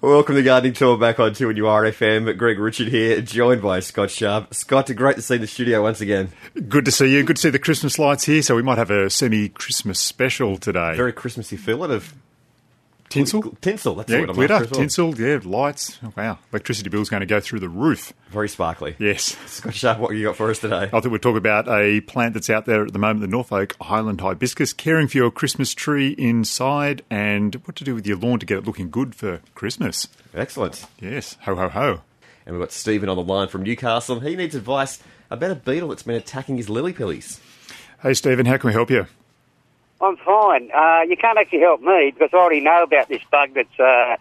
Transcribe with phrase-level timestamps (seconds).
[0.00, 2.38] Welcome to Gardening Talk back on 2NURFM.
[2.38, 4.54] Greg Richard here, joined by Scott Sharp.
[4.54, 6.28] Scott, great to see the studio once again.
[6.68, 7.24] Good to see you.
[7.24, 8.40] Good to see the Christmas lights here.
[8.42, 10.94] So we might have a semi-Christmas special today.
[10.94, 12.14] Very Christmassy feel it of
[13.08, 13.56] Tinsel?
[13.60, 14.80] Tinsel, that's yeah, what I'm glitter, as well.
[14.80, 15.98] tinsel, yeah, lights.
[16.02, 18.12] Oh, wow, electricity bill's going to go through the roof.
[18.30, 18.96] Very sparkly.
[18.98, 19.36] Yes.
[19.46, 20.82] Scott Sharp, what you got for us today?
[20.82, 23.76] I thought we'd talk about a plant that's out there at the moment, the Norfolk
[23.80, 28.38] Island Hibiscus, caring for your Christmas tree inside and what to do with your lawn
[28.40, 30.08] to get it looking good for Christmas.
[30.34, 30.84] Excellent.
[31.00, 32.00] Yes, ho, ho, ho.
[32.44, 34.20] And we've got Stephen on the line from Newcastle.
[34.20, 37.40] He needs advice about a beetle that's been attacking his lily pillies.
[38.02, 39.06] Hey, Stephen, how can we help you?
[40.00, 40.70] I'm fine.
[40.72, 44.16] Uh, you can't actually help me because I already know about this bug that's uh,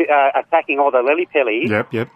[0.00, 1.70] uh, attacking all the lily pillies.
[1.70, 2.08] Yep, yep.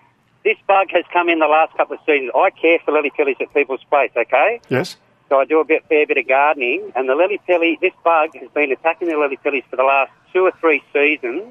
[0.45, 2.31] This bug has come in the last couple of seasons.
[2.35, 4.61] I care for lily pillies at people's place, okay?
[4.69, 4.97] Yes?
[5.29, 8.31] So I do a bit, fair bit of gardening, and the lily pilly, this bug
[8.37, 11.43] has been attacking the lily pillies for the last two or three seasons.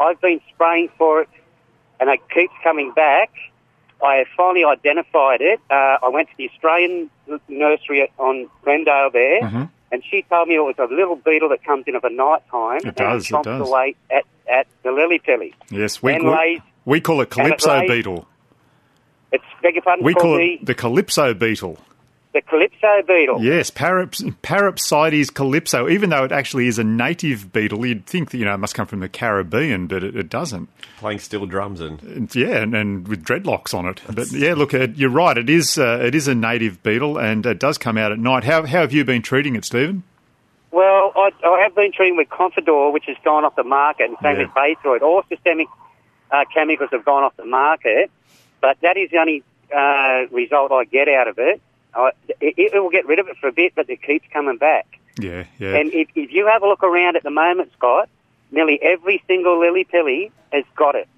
[0.00, 1.28] I've been spraying for it,
[2.00, 3.30] and it keeps coming back.
[4.04, 5.60] I have finally identified it.
[5.70, 7.10] Uh, I went to the Australian
[7.48, 9.70] nursery on Glendale there, Mhm.
[9.92, 12.42] And she told me it was a little beetle that comes in of a night
[12.50, 13.68] time It and does, it chomps does.
[13.68, 15.54] away at, at the lily pilly.
[15.70, 18.26] Yes, we, we, lays- we call it and it Calypso lays- beetle.
[19.32, 21.78] It's beg your pardon, We call the, it the Calypso beetle.
[22.32, 23.42] The Calypso beetle.
[23.42, 25.88] Yes, Paraps, Paropsides calypso.
[25.88, 28.74] Even though it actually is a native beetle, you'd think that you know it must
[28.76, 30.68] come from the Caribbean, but it, it doesn't.
[30.98, 34.00] Playing steel drums and And, yeah, and, and with dreadlocks on it.
[34.08, 35.36] But yeah, look, uh, you're right.
[35.36, 38.44] It is uh, it is a native beetle, and it does come out at night.
[38.44, 40.04] How how have you been treating it, Stephen?
[40.70, 44.16] Well, I, I have been treating with Confidor, which has gone off the market, and
[44.22, 44.42] same Yeah.
[44.44, 45.02] with Baythroid.
[45.02, 45.66] All systemic
[46.30, 48.08] uh, chemicals have gone off the market,
[48.60, 49.42] but that is the only
[49.76, 51.60] uh, result I get out of it.
[51.94, 52.10] I,
[52.40, 52.54] it.
[52.56, 54.98] It will get rid of it for a bit, but it keeps coming back.
[55.18, 55.76] Yeah, yeah.
[55.76, 58.08] And if, if you have a look around at the moment, Scott,
[58.50, 61.08] nearly every single lily pilly has got it.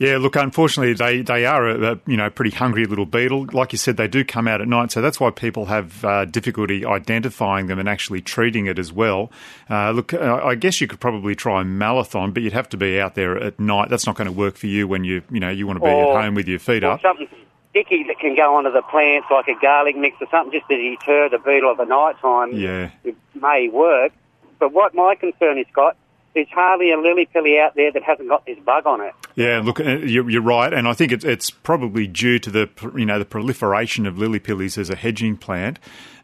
[0.00, 3.46] Yeah, look, unfortunately, they, they are a, a you know pretty hungry little beetle.
[3.52, 6.24] Like you said, they do come out at night, so that's why people have uh,
[6.24, 9.32] difficulty identifying them and actually treating it as well.
[9.68, 13.00] Uh, look, uh, I guess you could probably try Malathion, but you'd have to be
[13.00, 13.88] out there at night.
[13.88, 15.90] That's not going to work for you when you you know you want to be
[15.90, 17.00] Or- at home with your feet Or up.
[17.02, 17.26] something
[17.70, 20.76] sticky that can go onto the plants, like a garlic mix or something, just to
[20.76, 22.52] deter the beetle at the night time.
[22.52, 22.90] Yeah.
[23.04, 24.12] It may work.
[24.58, 25.96] But what my concern is, Scott,
[26.34, 29.14] there's hardly a lily pilly out there that hasn't got this bug on it.
[29.34, 32.68] Yeah, look, uh, you're, you're right, and I think it's, it's probably due to the
[32.96, 35.78] you know the proliferation of lily pillies as a hedging plant.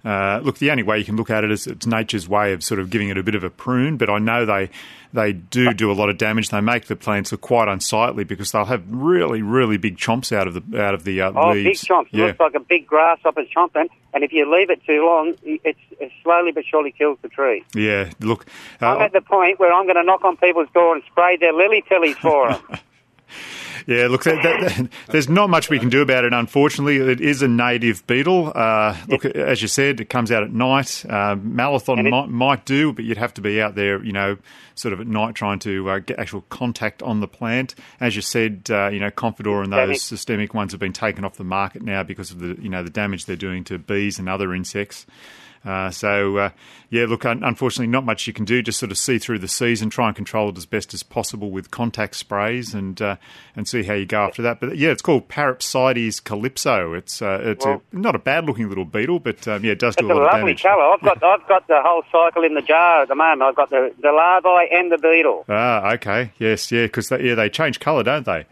[0.05, 2.63] Uh, look, the only way you can look at it is it's nature's way of
[2.63, 4.71] sort of giving it a bit of a prune, but I know they
[5.15, 6.51] they do do a lot of damage.
[6.51, 10.47] They make the plants look quite unsightly because they'll have really really big chomps out
[10.47, 11.81] of the out of the uh, Oh, leaves.
[11.81, 12.09] big chomp.
[12.13, 15.79] It looks like a big grasshopper chomping, and if you leave it too long, it's,
[16.01, 17.65] it slowly but surely kills the tree.
[17.75, 18.11] yeah.
[18.21, 18.45] Look,
[18.81, 21.37] I'm uh, at the point where I'm going to knock on people's door and spray
[21.39, 22.63] their lily pillies for them.
[23.87, 26.97] Yeah, look, that, that, there's not much we can do about it, unfortunately.
[26.97, 28.53] It is a native beetle.
[28.55, 31.05] Uh, look, as you said, it comes out at night.
[31.07, 34.39] Uh, Malathion it- might, might do, but you'd have to be out there, you know,
[34.75, 37.75] sort of at night trying to uh, get actual contact on the plant.
[38.01, 41.37] As you said, uh, you know, Confidor and those systemic ones have been taken off
[41.37, 44.29] the market now because of the, you know, the damage they're doing to bees and
[44.29, 45.07] other insects.
[45.65, 46.51] Uh, so, uh,
[46.91, 48.63] yeah, look, un- unfortunately, not much you can do.
[48.63, 51.51] Just sort of see through the season, try and control it as best as possible
[51.51, 53.17] with contact sprays, and uh,
[53.57, 54.61] and see how you go after that.
[54.61, 56.93] But yeah, it's called Paropsides calypso.
[56.93, 59.79] It's uh, it's Well- a, not a bad looking little beetle, but um, yeah, it
[59.79, 60.63] does do a a lot of lovely damage.
[60.63, 60.83] colour.
[60.83, 63.43] I've got I've got the whole cycle in the jar at the moment.
[63.43, 65.45] I've got the, the larvae and the beetle.
[65.49, 68.45] Ah, okay, yes, yeah, because they, yeah, they change colour, don't they?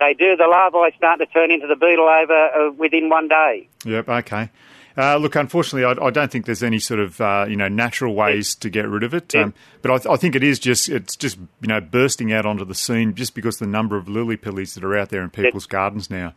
[0.00, 0.36] They do.
[0.36, 3.68] The larvae start to turn into the beetle over uh, within one day.
[3.84, 4.08] Yep.
[4.08, 4.50] Okay.
[4.96, 8.14] Uh, look, unfortunately, I, I don't think there's any sort of uh, you know natural
[8.14, 9.34] ways to get rid of it.
[9.34, 12.44] Um, but I, th- I think it is just it's just you know bursting out
[12.46, 15.30] onto the scene just because the number of lily pillies that are out there in
[15.30, 16.34] people's gardens now.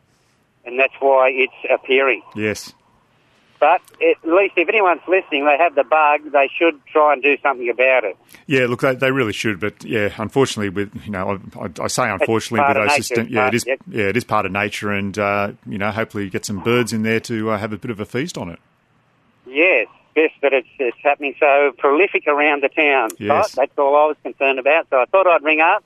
[0.66, 2.22] and that's why it's appearing.
[2.36, 2.74] Yes.
[3.66, 7.36] But at least if anyone's listening, they have the bug, they should try and do
[7.42, 8.16] something about it.
[8.46, 8.68] Yeah.
[8.68, 9.60] Look, they, they really should.
[9.60, 13.58] But yeah, unfortunately, with you know, I, I, say unfortunately, but system, yeah, part- it
[13.58, 13.66] is.
[13.66, 13.80] yep.
[13.88, 16.94] Yeah, it is part of nature, and uh, you know, hopefully, you get some birds
[16.94, 18.60] in there to uh, have a bit of a feast on it.
[19.48, 23.10] Yes, best that it's, it's happening so prolific around the town.
[23.18, 23.56] Yes.
[23.56, 24.86] That's all I was concerned about.
[24.92, 25.84] So I thought I'd ring up.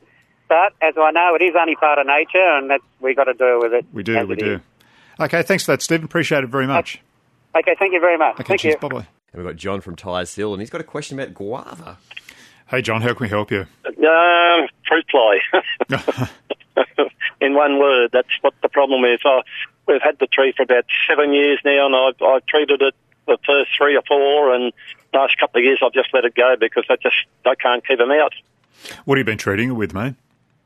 [0.50, 3.34] But as I know, it is only part of nature, and that's we got to
[3.36, 3.86] deal with it.
[3.94, 4.28] We do.
[4.28, 4.60] We do.
[5.18, 5.44] Okay.
[5.44, 6.04] Thanks for that, Stephen.
[6.04, 7.00] Appreciate it very much.
[7.56, 8.36] Okay, thank you very much.
[8.36, 8.44] Okay.
[8.44, 8.76] thank cheers.
[8.82, 8.90] you.
[8.90, 9.08] Bye bye.
[9.34, 11.98] and we've got John from Tyres Hill, and he's got a question about guava.
[12.68, 13.02] Hey, John.
[13.02, 13.66] How can we help you?
[13.86, 15.40] Um, fruit fly.
[17.42, 19.20] In one word, that's what the problem is.
[19.26, 19.42] I,
[19.88, 22.94] we've had the tree for about seven years now, and I've, I've treated it
[23.26, 24.74] the first three or four, and
[25.14, 27.16] last couple of years I've just let it go because I just
[27.46, 28.34] I can't keep them out.
[29.06, 30.16] What have you been treating it with, mate?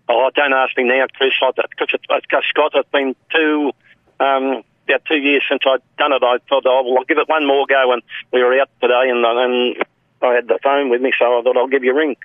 [0.10, 1.34] Oh, don't ask me now, Chris.
[1.40, 3.72] Because Scott, it's been two,
[4.20, 6.24] um, about two years since I'd done it.
[6.24, 7.94] I thought, oh, well, I'll give it one more go.
[7.94, 8.02] And
[8.32, 9.84] we were out today, and, and
[10.24, 12.16] I had the phone with me, so I thought I'll give you a ring.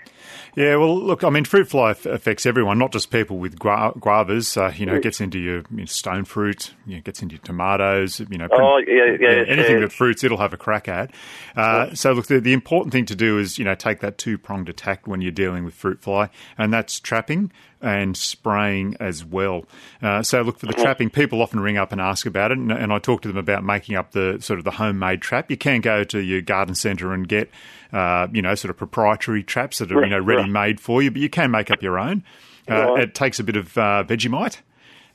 [0.57, 4.57] Yeah, well, look, I mean, fruit fly affects everyone, not just people with gu- guavas.
[4.57, 7.35] Uh, you know, it gets into your you know, stone fruit, you know, gets into
[7.37, 8.21] your tomatoes.
[8.21, 9.81] You know, oh yeah, yeah, anything yeah.
[9.81, 11.13] that fruits, it'll have a crack at.
[11.55, 14.39] Uh, so, look, the, the important thing to do is you know take that two
[14.39, 19.65] pronged attack when you're dealing with fruit fly, and that's trapping and spraying as well.
[20.03, 21.11] Uh, so, look for the trapping.
[21.11, 23.65] People often ring up and ask about it, and, and, I talk to them about
[23.65, 25.51] making up the sort of the homemade trap.
[25.51, 27.51] You can go to your garden centre and get,
[27.93, 31.11] uh, you know, sort of proprietary traps that are you know ready made for you,
[31.11, 32.25] but you can make up your own.
[32.69, 34.59] Uh, it takes a bit of uh, Vegemite.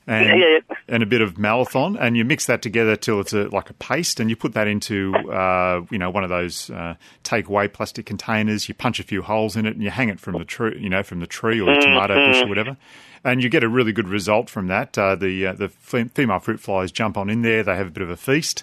[0.06, 3.48] And, yeah, and a bit of Malathion, and you mix that together till it's a,
[3.48, 6.96] like a paste, and you put that into uh, you know one of those uh,
[7.22, 8.68] takeaway plastic containers.
[8.68, 10.90] You punch a few holes in it, and you hang it from the tree, you
[10.90, 12.76] know, from the tree or the tomato bush or whatever,
[13.24, 14.96] and you get a really good result from that.
[14.98, 18.10] Uh, the the female fruit flies jump on in there; they have a bit of
[18.10, 18.62] a feast.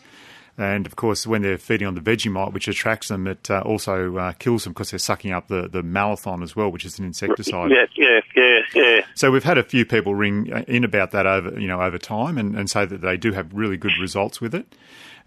[0.57, 4.17] And of course, when they're feeding on the Vegemite, which attracts them, it uh, also
[4.17, 7.05] uh, kills them because they're sucking up the, the Malathion as well, which is an
[7.05, 7.71] insecticide.
[7.71, 9.05] Yeah, yeah, yeah, yeah.
[9.15, 11.97] So we've had a few people ring uh, in about that over you know over
[11.97, 14.75] time and, and say that they do have really good results with it.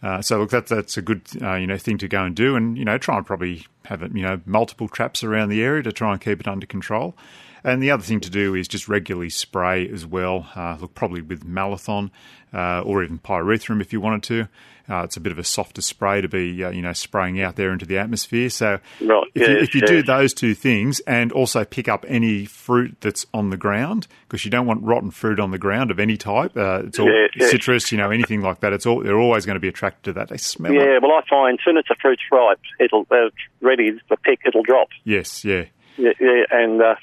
[0.03, 2.57] Uh, so look, that's that's a good uh, you know thing to go and do,
[2.57, 5.83] and you know try and probably have it, you know multiple traps around the area
[5.83, 7.17] to try and keep it under control.
[7.65, 10.47] And the other thing to do is just regularly spray as well.
[10.55, 12.11] Uh, look, probably with Malathion
[12.53, 14.49] uh, or even pyrethrum if you wanted to.
[14.87, 17.57] Uh, it's a bit of a softer spray to be, uh, you know, spraying out
[17.57, 18.51] there into the atmosphere.
[18.51, 19.25] So right.
[19.35, 19.89] if, yes, you, if you yes.
[19.89, 24.45] do those two things and also pick up any fruit that's on the ground, because
[24.45, 26.55] you don't want rotten fruit on the ground of any type.
[26.55, 28.75] Uh, it's all Yes, citrus, you know, anything like that.
[28.75, 30.29] It's all they're always going to be attracted to that.
[30.29, 30.77] They smell it.
[30.77, 33.31] Yeah, well, I find soon as the fruit's ripe, it'll uh,
[33.61, 34.89] ready to pick, it'll drop.
[35.03, 35.65] Yes, yeah.
[35.97, 36.95] Yeah, yeah and uh,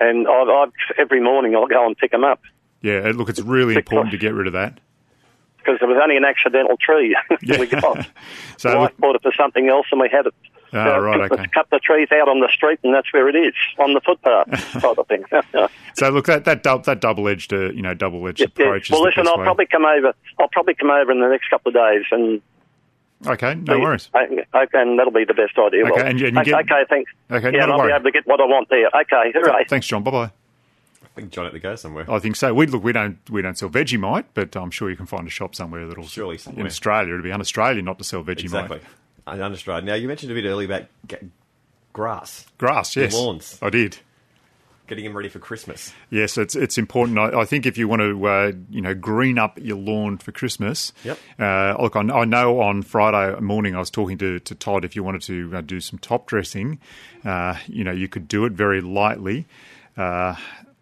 [0.00, 2.40] and I've, I've, every morning I'll go and pick them up
[2.82, 4.80] Yeah, look, it's really Because- important to get rid of that.
[5.58, 7.16] because it was only an accidental tree
[7.58, 8.06] we got.
[8.56, 10.34] So, My look, bought it for something else, and we had it.
[10.72, 11.50] Ah, right, cut, the- okay.
[11.52, 14.48] cut the trees out on the street, and that's where it is on the footpath,
[14.80, 15.24] type of thing.
[15.94, 18.90] so look, that that, that double edged, uh, you know, double edged Yeah, approach.
[18.90, 19.44] Well, is the listen, I'll way.
[19.44, 20.12] probably come over.
[20.38, 22.40] I'll probably come over in the next couple of days, and
[23.26, 24.08] Okay, no worries.
[24.14, 24.44] Okay,
[24.80, 25.82] and that'll be the best idea.
[25.84, 27.12] Okay, Well, and you- and you okay, get- okay, thanks.
[27.30, 27.88] Okay, yeah, not and a I'll worry.
[27.90, 28.86] be able to get what I want there.
[28.88, 29.64] Okay, hooray.
[29.68, 30.02] Thanks, John.
[30.02, 30.30] Bye bye.
[31.04, 32.06] I think John had to go somewhere.
[32.10, 32.54] I think so.
[32.54, 35.30] We look, we don't we don't sell Vegemite, but I'm sure you can find a
[35.30, 36.64] shop somewhere that'll Surely in.
[36.64, 37.12] Australia.
[37.12, 38.40] It'd be un-Australian not to sell Vegemite.
[38.44, 38.80] Exactly.
[39.26, 39.86] I understand.
[39.86, 40.84] Now, you mentioned a bit earlier about
[41.92, 43.58] grass, Grass, yes, lawns.
[43.60, 43.98] I did.
[44.90, 45.94] Getting them ready for Christmas.
[46.10, 47.18] Yes, it's it's important.
[47.18, 50.32] I, I think if you want to, uh, you know, green up your lawn for
[50.32, 50.92] Christmas.
[51.04, 51.18] Yep.
[51.38, 54.84] Uh, look, I, I know on Friday morning I was talking to, to Todd.
[54.84, 56.80] If you wanted to uh, do some top dressing,
[57.24, 59.46] uh, you know, you could do it very lightly.
[59.96, 60.34] Uh,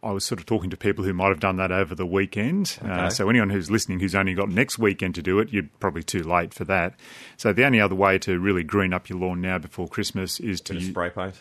[0.02, 2.78] I was sort of talking to people who might have done that over the weekend.
[2.82, 6.04] Uh, so anyone who's listening who's only got next weekend to do it, you're probably
[6.04, 6.94] too late for that.
[7.36, 10.60] So the only other way to really green up your lawn now before Christmas is
[10.62, 11.34] to spray paint.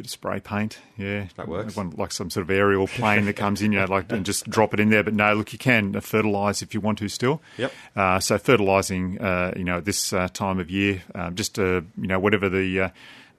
[0.00, 0.78] Bit of spray paint.
[0.96, 1.76] Yeah, That works.
[1.76, 4.48] Everyone, like some sort of aerial plane that comes in, you know, like and just
[4.48, 5.04] drop it in there.
[5.04, 7.42] But no, look, you can fertilise if you want to still.
[7.58, 7.72] Yep.
[7.94, 11.82] Uh, so fertilising, uh, you know, at this uh, time of year, um, just uh,
[12.00, 12.88] you know, whatever the uh,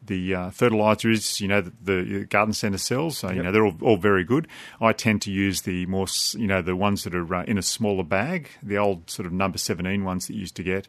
[0.06, 3.18] the uh, fertiliser is, you know, the, the garden centre sells.
[3.20, 3.44] So, you Yep.
[3.46, 4.48] know, they're all, all very good.
[4.80, 7.62] I tend to use the more, you know, the ones that are uh, in a
[7.62, 10.88] smaller bag, the old sort of number 17 ones that you used to get.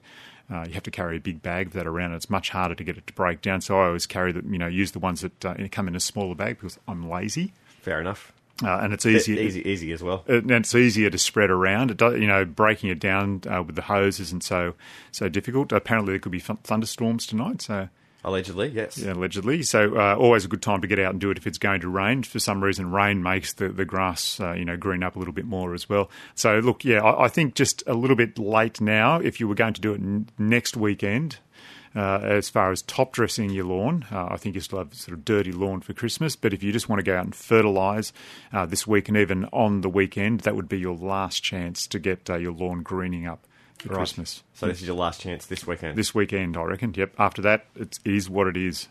[0.52, 2.06] Uh, you have to carry a big bag of that around.
[2.06, 3.60] And it's much harder to get it to break down.
[3.60, 6.00] So I always carry the, you know, use the ones that uh, come in a
[6.00, 7.52] smaller bag because I'm lazy.
[7.80, 8.32] Fair enough.
[8.62, 10.24] Uh, and it's easy, easy, easy as well.
[10.28, 11.90] and it's easier to spread around.
[11.90, 14.74] It does, you know, breaking it down uh, with the hose isn't so
[15.10, 15.72] so difficult.
[15.72, 17.88] Apparently, there could be th- thunderstorms tonight, so
[18.24, 18.98] Allegedly, yes.
[18.98, 19.62] yeah, allegedly.
[19.64, 21.80] So uh, always a good time to get out and do it if it's going
[21.80, 22.22] to rain.
[22.22, 25.34] For some reason, rain makes the the grass uh, you know green up a little
[25.34, 26.08] bit more as well.
[26.34, 29.18] So look, yeah, I, I think just a little bit late now.
[29.18, 31.38] If you were going to do it n- next weekend.
[31.94, 35.12] Uh, as far as top dressing your lawn, uh, I think you still have sort
[35.12, 36.36] of dirty lawn for Christmas.
[36.36, 38.14] But if you just want to go out and fertilise
[38.50, 41.98] uh, this week and even on the weekend, that would be your last chance to
[41.98, 43.46] get uh, your lawn greening up
[43.90, 43.96] Right.
[43.96, 44.42] Christmas.
[44.54, 45.96] So this is your last chance this weekend.
[45.98, 46.92] This weekend, I reckon.
[46.96, 47.14] Yep.
[47.18, 48.88] After that, it is what it is.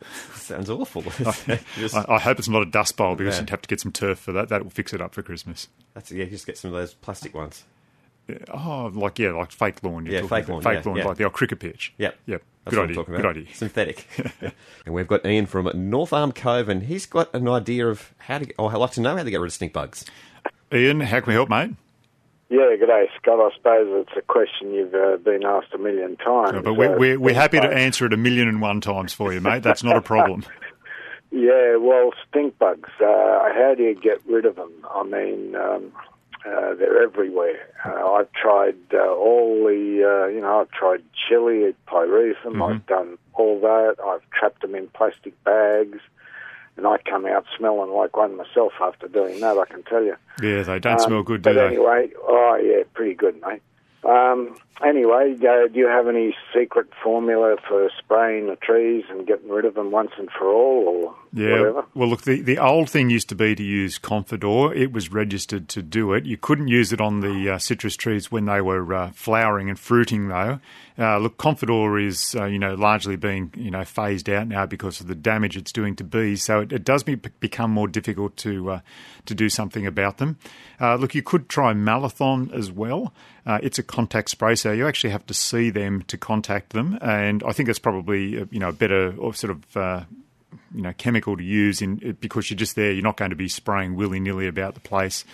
[0.34, 1.02] sounds awful.
[1.76, 3.40] Just- I, I hope it's not a dust bowl because Yeah.
[3.42, 4.48] you'd have to get some turf for that.
[4.48, 5.68] That will fix it up for Christmas.
[5.94, 7.64] that's, yeah, just get some of those plastic ones.
[8.28, 10.04] Yeah, Oh, like yeah, like fake lawn.
[10.06, 11.04] Yeah, fake lawn, Fake yeah, lawn, yeah.
[11.06, 11.92] like the old cricket pitch.
[11.98, 12.16] Yep.
[12.26, 12.42] Yep.
[12.64, 13.04] That's Good idea.
[13.04, 13.46] Good idea.
[13.54, 14.08] Synthetic.
[14.84, 18.38] and we've got Ian from North Arm Cove, and he's got an idea of how
[18.38, 20.04] to, or I'd like to know how to get rid of stink bugs.
[20.72, 21.70] Ian, how can we help, mate?
[22.48, 23.40] Yeah, good day, Scott.
[23.40, 26.62] I suppose it's a question you've uh, been asked a million times.
[26.62, 29.32] but we're, Uh, we're, we're happy to answer it a million and one times for
[29.32, 29.62] you, mate.
[29.64, 30.44] That's not a problem.
[31.32, 32.88] Yeah, well, stink bugs.
[33.00, 33.04] Uh,
[33.52, 34.72] how do you get rid of them?
[34.88, 35.92] I mean, um,
[36.46, 37.66] uh, they're everywhere.
[37.84, 42.62] Uh, I've tried uh, all the, uh, you know, I've tried chili, pyrethrum.
[42.62, 43.96] I've done all that.
[44.06, 45.98] I've trapped them in plastic bags,
[46.76, 49.56] and I come out smelling like one myself after doing that.
[49.58, 50.16] I can tell you.
[50.42, 51.66] Yeah, they don't Um, smell good, do but they?
[51.66, 53.62] anyway, oh yeah, pretty good, mate.
[54.08, 59.48] Um, anyway, uh, do you have any secret formula for spraying the trees and getting
[59.48, 61.58] rid of them once and for all, or Yeah.
[61.58, 61.84] whatever?
[61.94, 64.72] Well, look, the, the old thing used to be to use Confidor.
[64.76, 66.24] It was registered to do it.
[66.24, 69.78] You couldn't use it on the uh, citrus trees when they were uh, flowering and
[69.78, 70.60] fruiting, though.
[70.98, 75.00] Uh, look, Confidor is, uh, you know, largely being, you know, phased out now because
[75.00, 76.44] of the damage it's doing to bees.
[76.44, 78.80] So it, it does be, become more difficult to uh,
[79.26, 80.38] to do something about them.
[80.80, 83.12] Uh, look, you could try Malathion as well.
[83.46, 86.98] Uh, it's a contact spray, so you actually have to see them to contact them,
[87.00, 90.04] and I think that's probably, uh, you know, a better or sort of uh,
[90.74, 92.92] you know chemical to use in because you're just there.
[92.92, 95.24] You're not going to be spraying willy nilly about the place.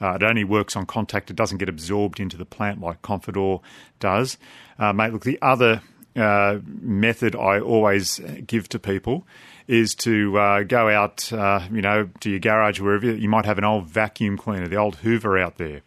[0.00, 1.30] Uh, it only works on contact.
[1.30, 3.60] It doesn't get absorbed into the plant like Confidor
[4.00, 4.36] does.
[4.78, 5.82] Uh, mate, look, the other
[6.16, 9.26] uh, method I always give to people
[9.68, 13.58] is to uh, go out, uh, you know, to your garage wherever you might have
[13.58, 15.82] an old vacuum cleaner, the old Hoover out there,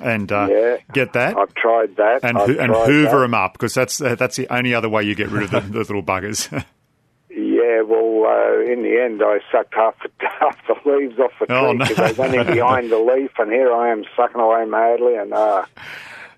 [0.00, 0.76] and uh, Yeah.
[0.92, 2.20] get that I've tried that.
[2.22, 3.18] and, I've and Hoover that.
[3.20, 5.60] them up because that's uh, that's the only other way you get rid of the,
[5.60, 6.48] the little buggers.
[7.34, 11.50] Yeah, well, uh, in the end, I sucked half the, half the leaves off the
[11.50, 11.84] Oh, tree no.
[11.86, 15.16] because they went in behind the leaf, and here I am sucking away madly.
[15.16, 15.64] And uh,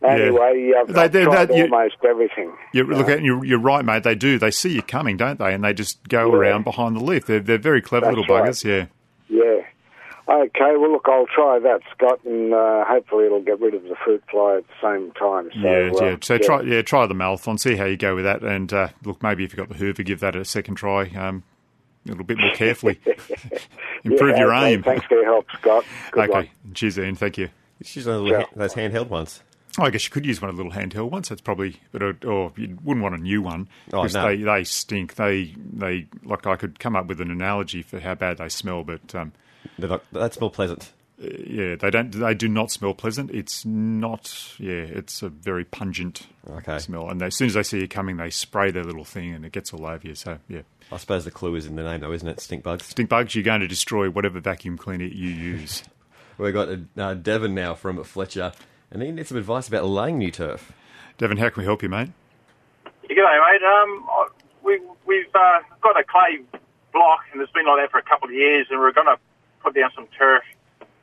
[0.02, 2.52] anyway, I've, They- I've they- tried that- you- almost everything.
[2.72, 4.04] You look at you're, you're right, mate.
[4.04, 4.38] They do.
[4.38, 5.52] They see you coming, don't they?
[5.52, 6.38] And they just go Yeah.
[6.50, 7.26] around behind the leaf.
[7.26, 8.50] They're they're very clever That's little right.
[8.50, 8.64] buggers.
[8.64, 8.86] Yeah.
[9.28, 9.62] Yeah.
[10.26, 13.94] Okay, well, look, I'll try that, Scott, and uh, hopefully it'll get rid of the
[14.04, 15.50] fruit fly at the same time.
[15.52, 16.16] So, yeah, uh, yeah.
[16.22, 17.60] So try, yeah, try the Malathion.
[17.60, 18.42] See how you go with that.
[18.42, 21.08] And uh, look, maybe if you've got the Hoover, give that a second try.
[21.10, 21.42] Um,
[22.06, 22.98] a little bit more carefully.
[24.04, 24.82] Improve Yeah, your okay, aim.
[24.82, 25.84] Thanks for your help, Scott.
[26.12, 26.32] Good okay.
[26.32, 26.46] luck.
[26.72, 27.16] Cheers, Ian.
[27.16, 27.48] Thank you.
[27.82, 28.44] She's one of the Yeah.
[28.56, 29.42] those handheld ones.
[29.78, 31.28] Oh, I guess you could use one of the little handheld ones.
[31.28, 34.28] That's probably, but uh, or you wouldn't want a new one because no.
[34.28, 35.16] they, they stink.
[35.16, 38.84] They they like I could come up with an analogy for how bad they smell,
[38.84, 39.43] but um, They're
[39.78, 40.92] not, that's more pleasant.
[41.18, 42.10] yeah, they don't.
[42.12, 43.30] They do not smell pleasant.
[43.30, 44.54] It's not.
[44.58, 46.78] Yeah, it's a very pungent Okay.
[46.78, 47.08] smell.
[47.08, 49.44] And they, as soon as they see you coming, they spray their little thing, and
[49.44, 50.14] it gets all over you.
[50.14, 50.62] So yeah,
[50.92, 52.40] I suppose the clue is in the name, though, isn't it?
[52.40, 52.84] Stink bugs.
[52.86, 53.34] stink bugs.
[53.34, 55.82] You're going to destroy whatever vacuum cleaner you use.
[56.38, 58.52] We've got uh, Devon now from Fletcher,
[58.90, 60.72] and he needs some advice about laying new turf.
[61.16, 62.08] Devon, how can we help you, mate?
[63.08, 63.62] Yeah, G'day, mate.
[63.64, 64.28] Um, I-
[64.64, 66.42] we, we've uh, got a clay
[66.92, 69.16] block, and it's been like that for a couple of years, and we're going to
[69.64, 70.44] put down some turf.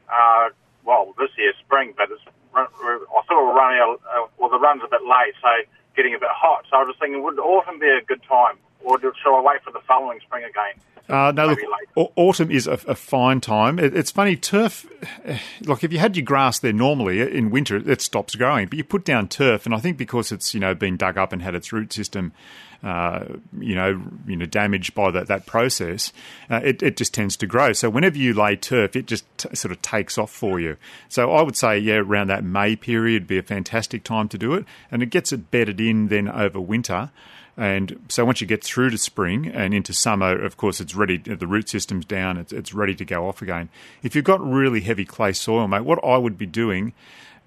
[0.07, 0.49] Uh,
[0.85, 2.21] well, this year spring, but it's
[2.53, 4.01] we're, I thought we're running out.
[4.05, 5.49] Uh, well, the run's a bit late, so
[5.95, 6.65] getting a bit hot.
[6.69, 9.63] So I was thinking, would autumn be a good time, or do, shall I wait
[9.63, 10.81] for the following spring again?
[11.09, 12.07] Uh, no, look, late.
[12.15, 13.79] autumn is a, a fine time.
[13.79, 14.85] It, it's funny, turf,
[15.61, 18.83] like if you had your grass there normally, in winter it stops growing, but you
[18.83, 21.55] put down turf, and I think because it's, you know, been dug up and had
[21.55, 22.33] its root system,
[22.83, 23.25] uh,
[23.59, 26.11] you know, you know, damaged by that, that process,
[26.49, 27.73] uh, it, it just tends to grow.
[27.73, 30.77] So whenever you lay turf, it just t- sort of takes off for you.
[31.07, 34.53] So I would say, yeah, around that May period be a fantastic time to do
[34.53, 37.11] it, and it gets it bedded in then over winter.
[37.57, 41.17] And so once you get through to spring and into summer, of course, it's ready.
[41.17, 42.37] The root system's down.
[42.37, 43.69] It's, it's ready to go off again.
[44.01, 46.93] If you've got really heavy clay soil, mate, what I would be doing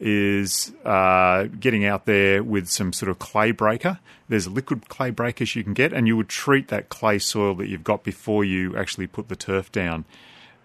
[0.04, 3.98] is uh, getting out there with some sort of clay breaker.
[4.28, 7.68] There's liquid clay breakers you can get, and you would treat that clay soil that
[7.68, 10.04] you've got before you actually put the turf down.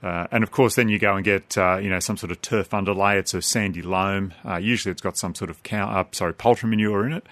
[0.03, 2.41] Uh, and of course, then you go and get uh, you know some sort of
[2.41, 3.17] turf underlay.
[3.17, 4.34] It's a sandy loam.
[4.46, 7.25] Uh, usually, it's got some sort of cow, uh, sorry poultry manure in it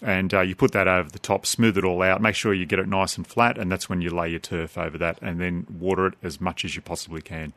[0.00, 2.66] and uh, you put that over the top, smooth it all out, make sure you
[2.66, 5.40] get it nice and flat, and that's when you lay your turf over that, and
[5.40, 7.52] then water it as much as you possibly can.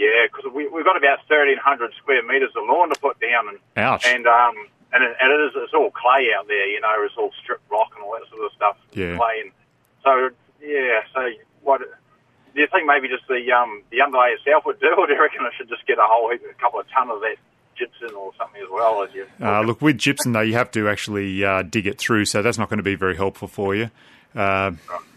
[0.00, 1.60] Yeah, because we, we've got about 1,300
[2.00, 4.06] square metres of lawn to put down, and Ouch.
[4.08, 4.56] and um
[4.96, 7.60] and it, and it is it's all clay out there, you know, it's all strip
[7.70, 8.76] rock and all that sort of stuff.
[8.96, 9.20] Yeah.
[9.20, 9.52] Clay, and
[10.00, 10.32] so
[10.64, 11.04] yeah.
[11.12, 11.20] So
[11.60, 12.88] what do you think?
[12.88, 15.68] Maybe just the um the underlay itself would do, or do you reckon I should
[15.68, 17.36] just get a whole heap, a couple of ton of that
[17.76, 19.26] gypsum or something as well as you?
[19.36, 22.56] Uh, look, with gypsum though, you have to actually uh, dig it through, so that's
[22.56, 23.90] not going to be very helpful for you.
[24.34, 24.72] Uh,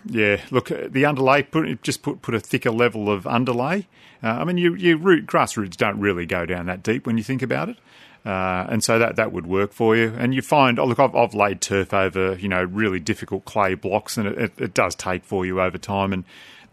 [0.05, 3.88] yeah, look, uh, the underlay, put, just put put a thicker level of underlay.
[4.24, 7.17] Uh, I mean, your your root grass roots don't really go down that deep when
[7.17, 7.77] you think about it.
[8.25, 10.13] Uh, and so that, that would work for you.
[10.17, 13.75] And you find, oh, look, I've, I've laid turf over, you know, really difficult clay
[13.75, 16.13] blocks, and it, it, it does take for you over time.
[16.13, 16.24] And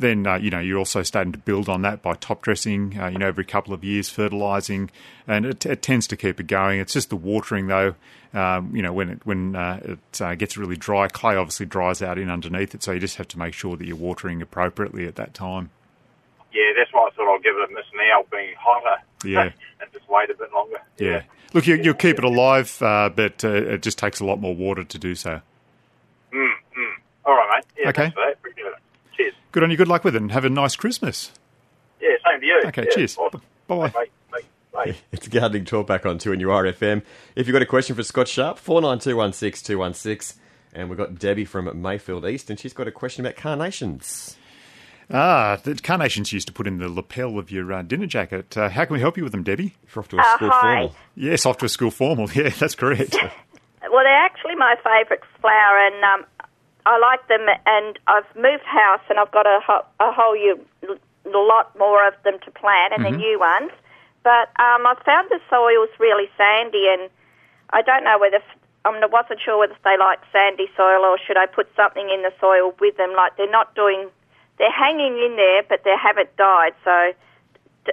[0.01, 2.99] then uh, you know you're also starting to build on that by top dressing.
[2.99, 4.91] Uh, you know, every couple of years, fertilising,
[5.27, 6.81] and it, it, tends to keep it going.
[6.81, 7.95] It's just the watering though.
[8.33, 12.03] Um, you know, when it when uh, it uh, gets really dry, clay obviously dries
[12.03, 15.07] out in underneath it, so you just have to make sure that you're watering appropriately
[15.07, 15.71] at that time.
[16.53, 19.03] Yeah, that's why I thought I'll give it a miss now, being hotter.
[19.25, 19.43] Yeah.
[19.81, 20.81] and just wait a bit longer.
[20.99, 21.23] Yeah.
[21.53, 24.55] Look, you, you'll keep it alive, uh, but uh, it just takes a lot more
[24.55, 25.41] water to do so.
[26.33, 26.95] Mm, mm.
[27.25, 27.83] All right, mate.
[27.83, 28.03] Yeah, Okay.
[28.03, 28.33] thanks for that.
[28.35, 28.75] Appreciate it.
[29.17, 29.35] Cheers.
[29.53, 29.77] Good on you.
[29.77, 31.33] Good luck with it, and have a nice Christmas.
[32.01, 32.63] Yeah, same to you.
[32.67, 33.17] Okay, Yeah, cheers.
[33.19, 33.43] awesome.
[33.67, 33.89] Bye bye.
[33.89, 34.07] Bye.
[34.31, 34.41] Bye.
[34.73, 34.97] Bye.
[35.13, 37.03] It's gardening talk back on 2NURFM.
[37.35, 40.37] If you've got a question for Scott Sharp, 49216216.
[40.73, 44.37] And we've got Debbie from Mayfield East, and she's got a question about carnations.
[45.13, 48.57] Ah, the carnations you used to put in the lapel of your uh, dinner jacket.
[48.57, 49.75] Uh, how can we help you with them, Debbie?
[49.83, 50.61] If you're off to a Uh, school hi.
[50.77, 50.97] formal.
[51.17, 52.31] Yes, off to a school formal.
[52.35, 53.17] Yeah, that's correct.
[53.93, 56.25] Well, they're actually my favourite flower, and um,
[56.87, 57.47] I like them.
[57.67, 60.37] And I've moved house, and I've got a, ho- a whole
[61.25, 63.73] lot more of them to plant, and the new ones.
[64.23, 67.11] But um, I found the soil's really sandy, and
[67.71, 68.43] I don't know whether
[68.85, 72.33] I wasn't sure whether they like sandy soil or should I put something in the
[72.41, 73.15] soil with them.
[73.15, 74.09] Like they're not doing,
[74.59, 76.73] they're hanging in there, but they haven't died.
[76.85, 77.13] So,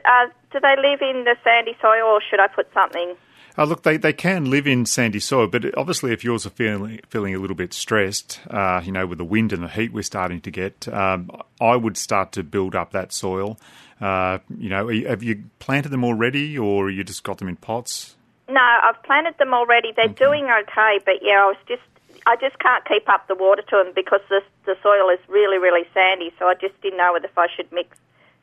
[0.05, 3.15] uh, do they live in the sandy soil, or should I put something?
[3.57, 6.99] Uh, look, they, they can live in sandy soil, but obviously, if yours are feeling
[7.09, 10.03] feeling a little bit stressed, uh, you know, with the wind and the heat we're
[10.03, 13.57] starting to get, um, I would start to build up that soil.
[13.99, 17.55] Uh, you know, you- have you planted them already, or you just got them in
[17.55, 18.15] pots?
[18.47, 19.91] No, I've planted them already.
[19.91, 21.81] They're doing okay, but yeah, I was just
[22.27, 25.57] I just can't keep up the water to them because the the soil is really
[25.57, 26.31] really sandy.
[26.37, 27.97] So I just didn't know whether if I should mix